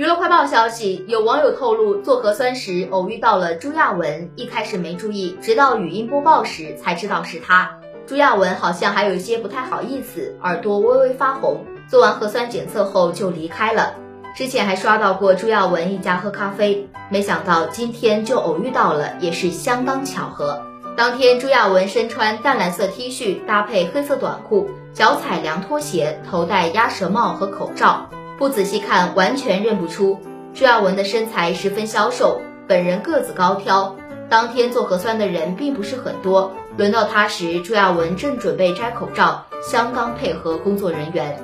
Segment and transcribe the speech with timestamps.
[0.00, 7.70] 娱乐快报消息，有网友透露，做核酸时偶遇到了朱亚文，一开始没注意，直到语音播报时才知道是他。
[8.06, 11.62] 朱亚文好像还有一些不太好意思，耳朵微微发红。
[11.86, 13.94] 做完核酸检测后就离开了。
[14.34, 20.62] 之前还刷到过朱亚文一家喝咖啡，没想到今天就偶遇到了，也是相当巧合。
[20.96, 28.08] 当天朱亚文身穿淡蓝色 T 恤，搭配黑色短裤，脚踩凉拖鞋，头戴鸭舌帽和口罩。
[28.40, 30.18] 不仔细看，完全认不出
[30.54, 33.94] 朱亚文的身材十分消瘦，本人个子高挑。
[34.30, 41.38] 当天做核酸的人并不是很多，轮到他时，朱亚文正准备摘口罩，相当配合工作人员。